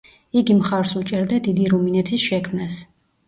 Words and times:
იგი 0.39 0.53
მხარს 0.61 0.93
უჭერდა 1.01 1.37
დიდი 1.49 1.67
რუმინეთის 1.73 2.25
შექმნას. 2.31 2.81